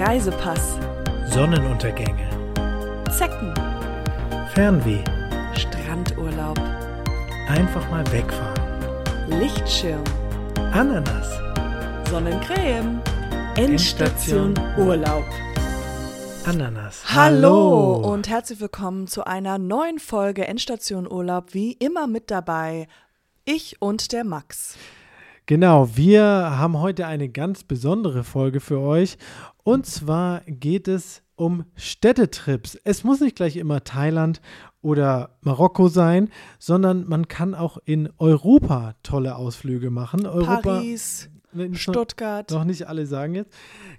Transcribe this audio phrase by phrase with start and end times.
[0.00, 0.78] Reisepass,
[1.26, 2.26] Sonnenuntergänge,
[3.10, 3.52] Zecken,
[4.54, 5.04] Fernweh,
[5.54, 6.58] Strandurlaub,
[7.46, 8.64] einfach mal wegfahren,
[9.28, 10.02] Lichtschirm,
[10.72, 11.28] Ananas,
[12.08, 13.02] Sonnencreme,
[13.56, 15.24] Endstation Endstation Urlaub.
[16.46, 17.02] Ananas.
[17.14, 21.52] Hallo und herzlich willkommen zu einer neuen Folge Endstation Urlaub.
[21.52, 22.88] Wie immer mit dabei.
[23.44, 24.78] Ich und der Max.
[25.50, 29.18] Genau, wir haben heute eine ganz besondere Folge für euch.
[29.64, 32.78] Und zwar geht es um Städtetrips.
[32.84, 34.40] Es muss nicht gleich immer Thailand
[34.80, 36.28] oder Marokko sein,
[36.60, 40.24] sondern man kann auch in Europa tolle Ausflüge machen.
[40.24, 41.28] Europa, Paris,
[41.72, 42.48] Stuttgart.
[42.52, 43.52] Noch nicht alle sagen jetzt.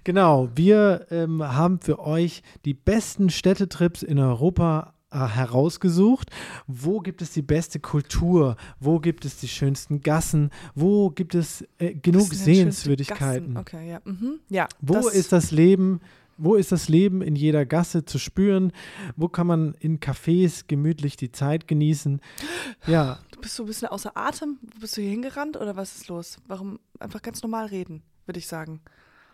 [0.04, 6.30] Genau, wir ähm, haben für euch die besten Städtetrips in Europa äh, herausgesucht.
[6.66, 8.56] Wo gibt es die beste Kultur?
[8.80, 10.50] Wo gibt es die schönsten Gassen?
[10.74, 13.56] Wo gibt es äh, genug Sehenswürdigkeiten?
[13.56, 14.00] Okay, ja.
[14.04, 14.40] Mhm.
[14.48, 16.00] ja Wo das- ist das Leben?
[16.38, 18.72] Wo ist das Leben in jeder Gasse zu spüren?
[19.16, 22.20] Wo kann man in Cafés gemütlich die Zeit genießen?
[22.86, 24.58] Ja, Du bist so ein bisschen außer Atem?
[24.80, 26.38] Bist du hier hingerannt oder was ist los?
[26.48, 28.80] Warum einfach ganz normal reden, würde ich sagen.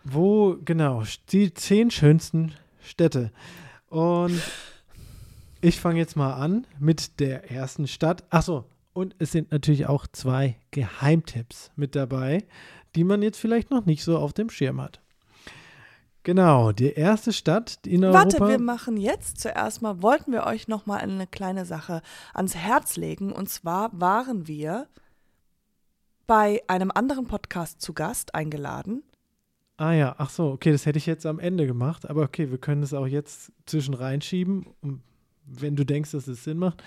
[0.03, 3.31] Wo, genau, die zehn schönsten Städte.
[3.87, 4.39] Und
[5.61, 8.23] ich fange jetzt mal an mit der ersten Stadt.
[8.29, 12.45] Achso, und es sind natürlich auch zwei Geheimtipps mit dabei,
[12.95, 14.99] die man jetzt vielleicht noch nicht so auf dem Schirm hat.
[16.23, 18.49] Genau, die erste Stadt in Warte, Europa.
[18.49, 22.01] wir machen jetzt zuerst mal, wollten wir euch noch mal eine kleine Sache
[22.33, 23.31] ans Herz legen.
[23.31, 24.87] Und zwar waren wir
[26.27, 29.03] bei einem anderen Podcast zu Gast eingeladen.
[29.77, 32.57] ah ja, ach so, okay, das hätte ich jetzt am Ende gemacht, aber okay, wir
[32.57, 34.67] können es auch jetzt zwischen reinschieben,
[35.59, 36.83] wenn du denkst, dass es Sinn macht.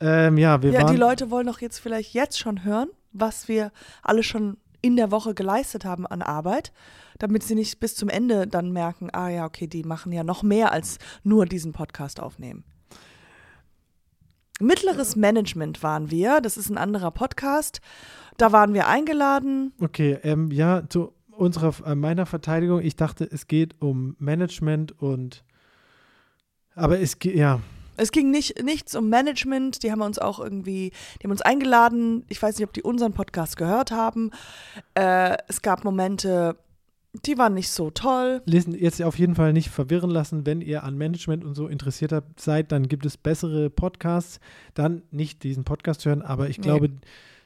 [0.00, 3.48] Ähm, ja, wir ja, waren die Leute wollen doch jetzt vielleicht jetzt schon hören, was
[3.48, 6.72] wir alle schon in der Woche geleistet haben an Arbeit,
[7.18, 10.42] damit sie nicht bis zum Ende dann merken, ah ja, okay, die machen ja noch
[10.42, 12.64] mehr als nur diesen Podcast aufnehmen.
[14.60, 17.80] Mittleres Management waren wir, das ist ein anderer Podcast.
[18.36, 19.72] Da waren wir eingeladen.
[19.80, 25.44] Okay, ähm, ja, zu unserer, äh, meiner Verteidigung, ich dachte, es geht um Management und
[26.74, 27.60] aber es geht, ja,
[27.96, 30.90] Es ging nicht, nichts um Management, die haben uns auch irgendwie,
[31.20, 32.24] die haben uns eingeladen.
[32.28, 34.30] Ich weiß nicht, ob die unseren Podcast gehört haben.
[34.94, 36.56] Äh, es gab Momente,
[37.26, 38.42] die waren nicht so toll.
[38.46, 42.12] lesen jetzt auf jeden Fall nicht verwirren lassen, wenn ihr an Management und so interessiert
[42.36, 44.40] seid, dann gibt es bessere Podcasts,
[44.74, 46.64] dann nicht diesen Podcast hören, aber ich Nee.
[46.64, 46.90] glaube,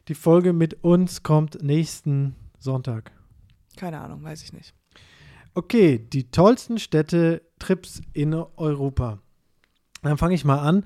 [0.08, 3.12] die Folge mit uns kommt nächsten Sonntag.
[3.76, 4.72] Keine Ahnung, weiß ich nicht.
[5.54, 9.18] Okay, die tollsten Städte, Trips in Europa.
[10.02, 10.84] Dann fange ich mal an.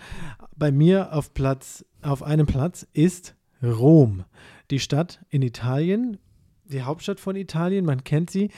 [0.56, 4.24] Bei mir auf Platz, auf einem Platz ist Rom,
[4.70, 6.18] die Stadt in Italien,
[6.64, 7.84] die Hauptstadt von Italien.
[7.84, 8.50] Man kennt sie.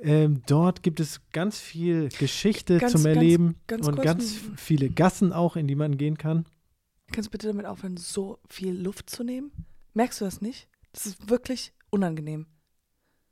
[0.00, 4.40] Ähm, dort gibt es ganz viel Geschichte Ganz, zum ganz, Erleben ganz und kurz ganz
[4.56, 6.46] viele Gassen auch, in die man gehen kann.
[7.12, 9.52] Kannst du bitte damit aufhören, so viel Luft zu nehmen?
[9.92, 10.68] Merkst du das nicht?
[10.92, 12.46] Das ist wirklich unangenehm.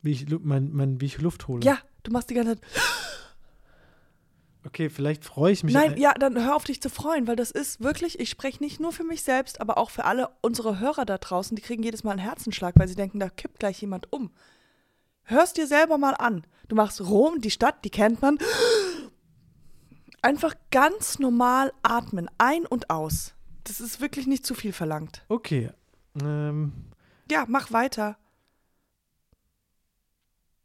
[0.02, 1.64] Wie ich, mein, mein, wie ich Luft hole.
[1.64, 2.70] Ja, du machst die ganze Zeit.
[4.70, 5.74] Okay, vielleicht freue ich mich.
[5.74, 8.62] Nein, ein- ja, dann hör auf dich zu freuen, weil das ist wirklich, ich spreche
[8.62, 11.82] nicht nur für mich selbst, aber auch für alle unsere Hörer da draußen, die kriegen
[11.82, 14.30] jedes Mal einen Herzenschlag, weil sie denken, da kippt gleich jemand um.
[15.24, 16.44] Hörst dir selber mal an.
[16.68, 18.38] Du machst Rom, die Stadt, die kennt man.
[20.22, 23.34] Einfach ganz normal atmen, ein und aus.
[23.64, 25.24] Das ist wirklich nicht zu viel verlangt.
[25.28, 25.70] Okay.
[26.22, 26.72] Ähm,
[27.30, 28.18] Ja, mach weiter.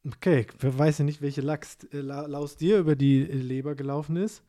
[0.06, 3.76] Okay, wer weiß ja nicht, welche Lachs äh, La- Laus dir über die äh, Leber
[3.76, 4.44] gelaufen ist.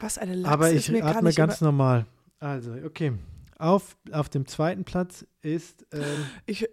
[0.00, 2.06] Was eine Lachs aber ich atme ganz normal.
[2.38, 3.12] Also, okay.
[3.58, 6.02] Auf, auf dem zweiten Platz ist ähm,
[6.46, 6.68] Ich,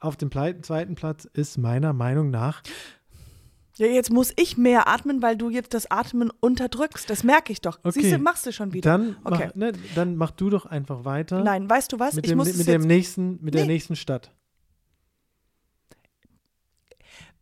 [0.00, 2.62] auf dem zweiten Platz ist meiner Meinung nach
[3.78, 7.08] ja, jetzt muss ich mehr atmen, weil du jetzt das Atmen unterdrückst.
[7.08, 7.78] Das merke ich doch.
[7.82, 8.02] Okay.
[8.02, 8.90] Siehst du, machst du schon wieder.
[8.90, 9.46] dann Okay.
[9.46, 12.14] mach, ne, dann mach du doch einfach weiter Nein, weißt du was?
[12.14, 13.72] mit, ich dem, muss mit dem nächsten mit der Nee.
[13.72, 14.30] nächsten Stadt.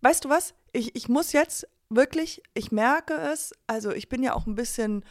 [0.03, 0.55] Weißt du was?
[0.72, 5.04] Ich, ich muss jetzt wirklich, ich merke es, also ich bin ja auch ein bisschen,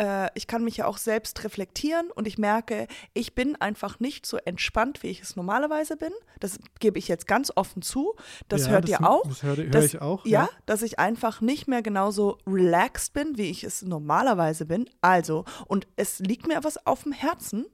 [0.00, 4.26] äh, ich kann mich ja auch selbst reflektieren und ich merke, ich bin einfach nicht
[4.26, 6.12] so entspannt, wie ich es normalerweise bin.
[6.40, 8.14] Das gebe ich jetzt ganz offen zu.
[8.48, 9.22] Das Ja, hört ihr auch.
[9.28, 10.26] Das höre hör Das- ich auch.
[10.26, 14.90] Ja, dass ich einfach nicht mehr genauso relaxed bin, wie ich es normalerweise bin.
[15.00, 17.66] Also, und es liegt mir was auf dem Herzen.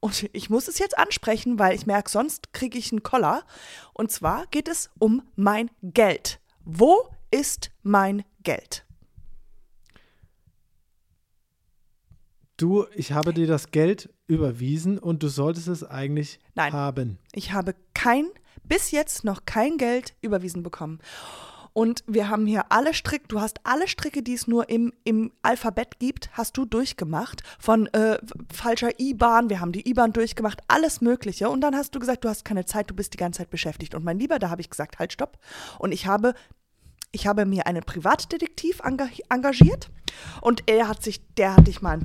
[0.00, 3.44] Und ich muss es jetzt ansprechen, weil ich merke, sonst kriege ich einen Koller.
[3.92, 6.40] Und zwar geht es um mein Geld.
[6.64, 8.84] Wo ist mein Geld?
[12.56, 16.72] Du, ich habe dir das Geld überwiesen und du solltest es eigentlich Nein.
[16.72, 17.18] haben.
[17.32, 18.30] Ich habe kein,
[18.64, 21.00] bis jetzt noch kein Geld überwiesen bekommen.
[21.76, 25.30] Und wir haben hier alle Stricke, du hast alle Stricke, die es nur im, im
[25.42, 27.42] Alphabet gibt, hast du durchgemacht.
[27.58, 28.16] Von äh,
[28.50, 31.50] falscher IBAN, wir haben die IBAN durchgemacht, alles Mögliche.
[31.50, 33.94] Und dann hast du gesagt, du hast keine Zeit, du bist die ganze Zeit beschäftigt.
[33.94, 35.36] Und mein Lieber, da habe ich gesagt, halt, stopp.
[35.78, 36.32] Und ich habe
[37.12, 38.80] ich habe mir einen Privatdetektiv
[39.28, 39.90] engagiert
[40.40, 42.00] und er hat sich, der hat dich mal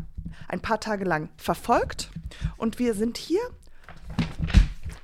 [0.50, 2.12] ein paar Tage lang verfolgt
[2.58, 3.42] und wir sind hier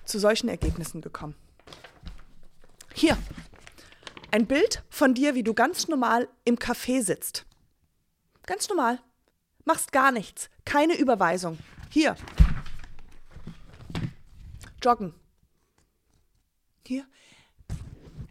[0.03, 1.35] zu solchen Ergebnissen gekommen.
[2.93, 3.17] Hier,
[4.31, 7.45] ein Bild von dir, wie du ganz normal im Café sitzt.
[8.45, 8.99] Ganz normal.
[9.65, 10.49] Machst gar nichts.
[10.65, 11.57] Keine Überweisung.
[11.89, 12.15] Hier.
[14.81, 15.13] Joggen.
[16.85, 17.05] Hier.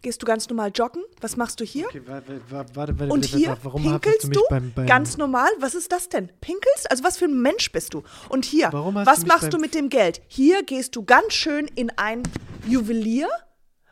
[0.01, 1.03] Gehst du ganz normal joggen?
[1.21, 1.87] Was machst du hier?
[1.87, 5.49] Okay, warte, warte, warte, Und hier warum pinkelst du, du beim, beim ganz normal.
[5.59, 6.29] Was ist das denn?
[6.39, 6.89] Pinkelst?
[6.89, 8.03] Also was für ein Mensch bist du?
[8.29, 10.21] Und hier, was du machst du mit dem Geld?
[10.27, 12.23] Hier gehst du ganz schön in ein
[12.67, 13.27] Juwelier.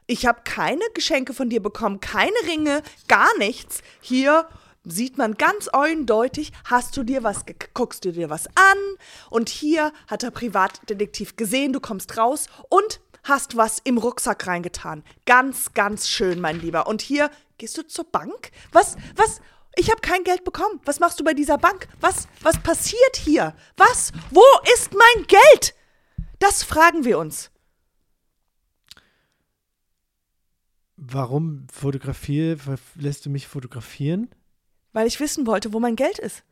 [0.07, 3.81] Ich habe keine Geschenke von dir bekommen, keine Ringe, gar nichts.
[4.01, 4.47] Hier
[4.83, 7.43] sieht man ganz eindeutig, hast du dir was,
[7.73, 8.77] guckst du dir was an
[9.31, 15.03] und hier hat der Privatdetektiv gesehen, du kommst raus und hast was im Rucksack reingetan.
[15.25, 16.85] Ganz, ganz schön, mein Lieber.
[16.85, 18.51] Und hier gehst du zur Bank?
[18.71, 19.41] Was, was?
[19.75, 20.79] Ich habe kein Geld bekommen.
[20.85, 21.87] Was machst du bei dieser Bank?
[21.99, 23.55] Was, was passiert hier?
[23.75, 24.11] Was?
[24.29, 24.43] Wo
[24.75, 25.73] ist mein Geld?
[26.37, 27.49] Das fragen wir uns.
[31.07, 32.57] Warum fotografiere,
[32.95, 34.29] lässt du mich fotografieren?
[34.93, 36.43] Weil ich wissen wollte, wo mein Geld ist.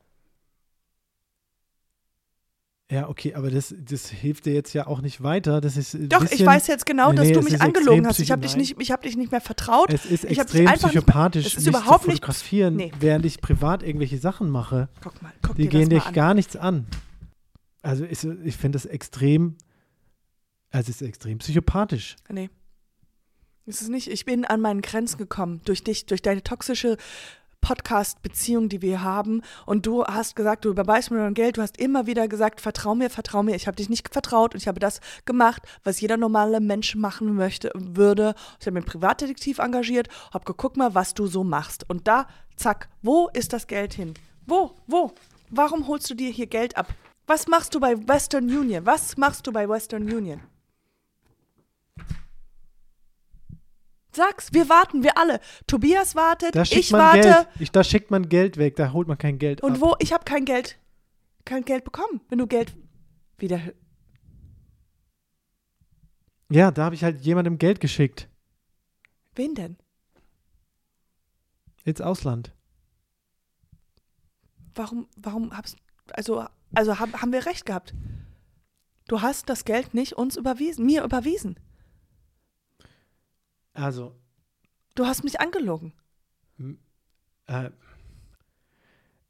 [2.91, 5.61] Ja, okay, aber das, das hilft dir jetzt ja auch nicht weiter.
[5.61, 8.19] Das ist Doch, bisschen, ich weiß jetzt genau, dass nee, du mich angelogen hast.
[8.19, 9.91] Ich habe dich, nicht, hab dich nicht mehr vertraut.
[9.91, 13.01] Es ist ich extrem psychopathisch, es ist überhaupt zu fotografieren, nicht, nee.
[13.01, 14.89] während ich privat irgendwelche Sachen mache.
[15.01, 16.85] Guck mal, guck Die gehen dich gar nichts an.
[17.81, 19.55] Also ist, ich finde das extrem,
[20.69, 22.17] also es ist extrem psychopathisch.
[22.29, 22.49] Nee.
[23.65, 24.09] Ist es nicht.
[24.09, 26.97] Ich bin an meinen Grenzen gekommen durch dich, durch deine toxische
[27.61, 29.41] Podcast-Beziehung, die wir haben.
[29.65, 31.55] Und du hast gesagt, du überweist mir dein Geld.
[31.55, 33.55] Du hast immer wieder gesagt, vertrau mir, vertrau mir.
[33.55, 37.35] Ich habe dich nicht vertraut und ich habe das gemacht, was jeder normale Mensch machen
[37.35, 38.35] möchte, würde.
[38.59, 41.89] Ich habe mir einen Privatdetektiv engagiert, habe geguckt mal, was du so machst.
[41.89, 42.27] Und da,
[42.57, 44.13] zack, wo ist das Geld hin?
[44.45, 44.75] Wo?
[44.87, 45.13] Wo?
[45.49, 46.93] Warum holst du dir hier Geld ab?
[47.27, 48.85] Was machst du bei Western Union?
[48.85, 50.41] Was machst du bei Western Union?
[54.15, 55.39] Sag's, wir warten, wir alle.
[55.67, 57.21] Tobias wartet, ich warte.
[57.21, 57.47] Geld.
[57.59, 59.81] Ich, da schickt man Geld weg, da holt man kein Geld Und ab.
[59.81, 59.95] wo?
[59.99, 60.77] Ich habe kein Geld,
[61.45, 62.75] kein Geld bekommen, wenn du Geld
[63.37, 63.59] wieder.
[66.49, 68.29] Ja, da habe ich halt jemandem Geld geschickt.
[69.35, 69.77] Wen denn?
[71.83, 72.53] Ins Ausland.
[74.75, 75.75] Warum, warum hab's,
[76.11, 76.45] also,
[76.75, 77.93] also hab, haben wir recht gehabt?
[79.07, 81.59] Du hast das Geld nicht uns überwiesen, mir überwiesen.
[83.73, 84.15] Also.
[84.95, 85.93] Du hast mich angelogen.
[87.47, 87.71] Äh,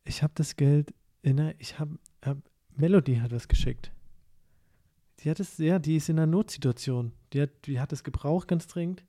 [0.03, 2.37] ich habe das Geld in der, ich habe, hab,
[2.75, 3.91] Melody hat was geschickt.
[5.19, 7.13] Die hat es, ja, die ist in einer Notsituation.
[7.31, 9.05] Die hat, die hat es gebraucht, ganz dringend.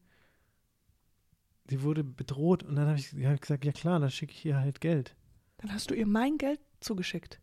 [1.71, 4.57] Die wurde bedroht und dann habe ich hab gesagt, ja klar, dann schicke ich ihr
[4.57, 5.17] halt Geld.
[5.59, 7.41] Dann hast du ihr mein Geld zugeschickt.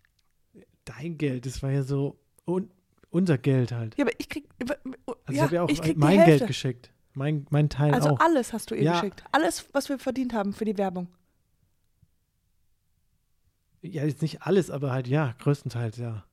[0.86, 2.72] Dein Geld, das war ja so un,
[3.10, 3.98] unser Geld halt.
[3.98, 6.92] Ja, aber ich krieg, also ja, ich habe ja auch mein Geld geschickt.
[7.14, 8.20] Mein, mein Teil also auch.
[8.20, 8.94] Also alles hast du ihr ja.
[8.94, 9.24] geschickt.
[9.32, 11.08] Alles, was wir verdient haben für die Werbung.
[13.82, 16.24] Ja, jetzt nicht alles, aber halt ja, größtenteils ja.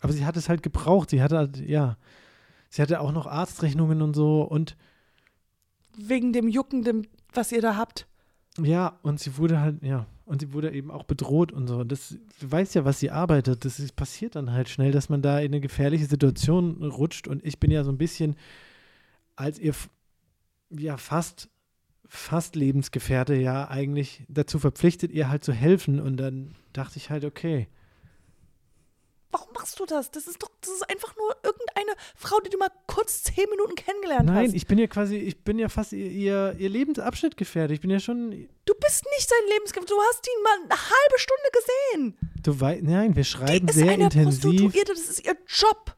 [0.00, 1.10] Aber sie hat es halt gebraucht.
[1.10, 1.96] Sie hatte halt, ja.
[2.70, 4.76] Sie hatte auch noch Arztrechnungen und so und.
[5.96, 8.06] Wegen dem Juckenden, was ihr da habt.
[8.60, 10.06] Ja, und sie wurde halt, ja.
[10.24, 11.84] Und sie wurde eben auch bedroht und so.
[11.84, 13.64] Das, du weißt ja, was sie arbeitet.
[13.64, 17.26] Das ist, passiert dann halt schnell, dass man da in eine gefährliche Situation rutscht.
[17.26, 18.36] Und ich bin ja so ein bisschen
[19.38, 19.74] als ihr
[20.70, 21.48] ja fast
[22.08, 26.00] fast Lebensgefährte ja eigentlich dazu verpflichtet, ihr halt zu helfen.
[26.00, 27.68] Und dann dachte ich halt, okay.
[29.30, 30.10] Warum machst du das?
[30.10, 33.74] Das ist doch, das ist einfach nur irgendeine Frau, die du mal kurz zehn Minuten
[33.74, 34.46] kennengelernt Nein, hast.
[34.46, 37.74] Nein, ich bin ja quasi, ich bin ja fast ihr, ihr, ihr Lebensabschnitt gefährdet.
[37.74, 38.48] Ich bin ja schon.
[38.64, 39.92] Du bist nicht sein Lebensgefährte.
[39.92, 42.32] Du hast ihn mal eine halbe Stunde gesehen.
[42.42, 44.42] Du weißt, nein, wir schreiben die ist sehr eine intensiv.
[44.44, 45.97] Prostituierte, das ist ihr Job.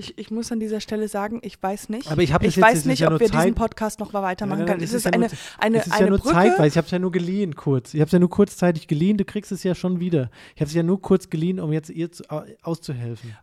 [0.00, 2.10] Ich, ich muss an dieser Stelle sagen, ich weiß nicht.
[2.10, 3.44] Aber ich, ich jetzt, weiß nicht, ob wir Zeit.
[3.44, 4.82] diesen Podcast noch mal weitermachen ja, können.
[4.82, 6.34] Es ist, ja eine, nur, eine, es ist eine ja nur Brücke.
[6.34, 7.92] Zeit, weil ich habe es ja nur geliehen kurz.
[7.92, 10.30] Ich habe es ja nur kurzzeitig geliehen, du kriegst es ja schon wieder.
[10.54, 12.24] Ich habe es ja nur kurz geliehen, um jetzt ihr zu,
[12.62, 13.36] auszuhelfen.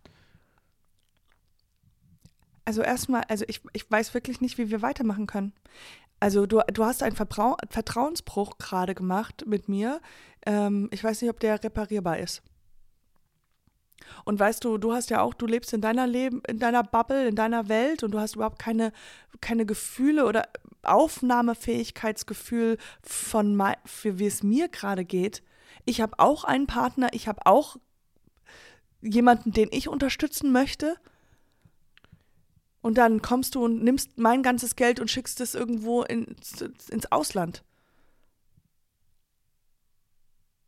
[2.66, 5.54] Also erstmal, also ich, ich weiß wirklich nicht, wie wir weitermachen können.
[6.20, 10.02] Also du, du hast einen Verbrau Vertrauensbruch gerade gemacht mit mir.
[10.44, 12.42] Ähm, ich weiß nicht, ob der reparierbar ist.
[14.26, 17.28] Und weißt du, du hast ja auch, du lebst in deiner Leben, in deiner Bubble,
[17.28, 18.92] in deiner Welt und du hast überhaupt keine,
[19.42, 20.48] keine Gefühle oder
[20.84, 25.44] Aufnahmefähigkeitsgefühl von für wie es mir gerade geht.
[25.86, 27.78] Ich habe auch einen Partner, ich habe auch
[29.02, 30.98] jemanden, den ich unterstützen möchte.
[32.82, 37.12] Und dann kommst du und nimmst mein ganzes Geld und schickst es irgendwo ins, ins
[37.12, 37.64] Ausland.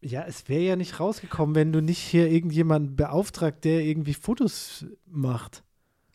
[0.01, 4.85] Ja, es wäre ja nicht rausgekommen, wenn du nicht hier irgendjemanden beauftragt, der irgendwie Fotos
[5.05, 5.63] macht.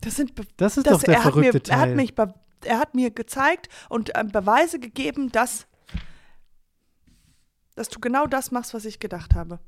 [0.01, 1.79] Das, sind das ist das, doch der verrückte mir, Teil.
[1.79, 2.15] Er hat, mich
[2.65, 5.67] er hat mir gezeigt und äh, Beweise gegeben, dass,
[7.75, 9.61] dass du genau das machst, was ich gedacht habe.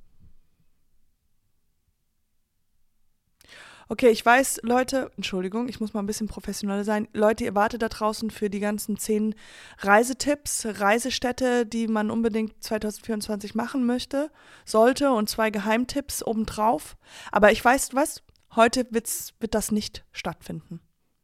[3.88, 7.06] Okay, ich weiß, Leute, Entschuldigung, ich muss mal ein bisschen professioneller sein.
[7.12, 9.36] Leute, ihr wartet da draußen für die ganzen zehn
[9.78, 14.32] Reisetipps, Reisestädte, die man unbedingt 2024 machen möchte,
[14.64, 16.96] sollte und zwei Geheimtipps obendrauf.
[17.30, 18.24] Aber ich weiß, was?
[18.56, 20.80] Heute wird's, wird das nicht stattfinden.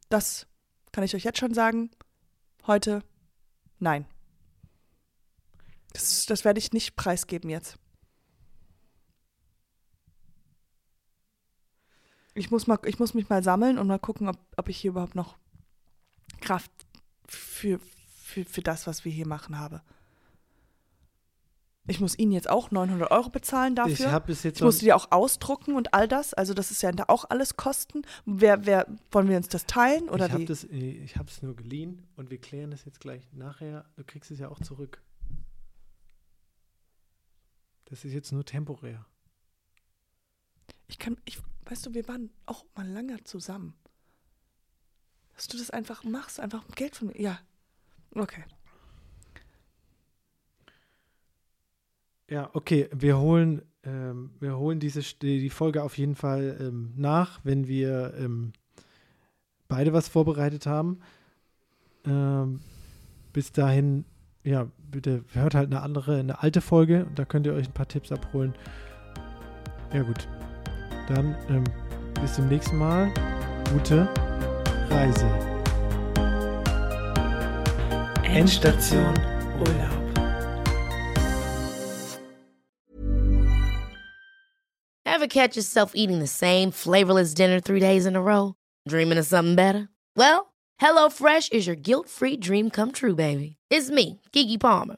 [0.09, 0.47] Das
[0.93, 1.91] kann ich euch jetzt schon sagen.
[2.65, 3.01] Heute
[3.79, 4.05] nein.
[5.91, 7.77] Das, das werde ich nicht preisgeben jetzt.
[12.35, 14.91] Ich muss, mal, ich muss mich mal sammeln und mal gucken, ob, ob ich hier
[14.91, 15.37] überhaupt noch
[16.41, 16.71] Kraft
[17.27, 17.79] für,
[18.15, 19.81] für, für das, was wir hier machen, habe.
[21.85, 23.93] Ich muss Ihnen jetzt auch 900 Euro bezahlen dafür.
[23.93, 24.57] Ich habe es jetzt.
[24.57, 26.33] Ich muss die auch ausdrucken und all das.
[26.33, 28.03] Also das ist ja da auch alles Kosten.
[28.25, 30.45] Wer, wer wollen wir uns das teilen oder ich wie?
[30.45, 33.85] Das, ich habe es nur geliehen und wir klären das jetzt gleich nachher.
[33.97, 35.01] Du kriegst es ja auch zurück.
[37.85, 39.05] Das ist jetzt nur temporär.
[40.87, 43.73] Ich kann, ich, weißt du, wir waren auch mal lange zusammen.
[45.35, 47.19] Dass du das einfach machst, einfach Geld von mir.
[47.19, 47.39] Ja.
[48.15, 48.43] Okay.
[52.29, 57.39] Ja, okay, wir holen, ähm, wir holen diese, die Folge auf jeden Fall ähm, nach,
[57.43, 58.53] wenn wir ähm,
[59.67, 60.99] beide was vorbereitet haben.
[62.05, 62.61] Ähm,
[63.33, 64.05] bis dahin,
[64.43, 67.87] ja, bitte hört halt eine andere, eine alte Folge da könnt ihr euch ein paar
[67.87, 68.53] Tipps abholen.
[69.93, 70.27] Ja, gut.
[71.07, 71.63] Dann ähm,
[72.21, 73.11] bis zum nächsten Mal.
[73.71, 74.07] Gute
[74.89, 75.27] Reise.
[78.23, 79.13] Endstation
[79.59, 80.03] Urlaub.
[85.05, 88.55] Ever catch yourself eating the same flavorless dinner three days in a row?
[88.87, 89.89] Dreaming of something better?
[90.15, 93.57] Well, HelloFresh is your guilt-free dream come true, baby.
[93.69, 94.97] It's me, Kiki Palmer.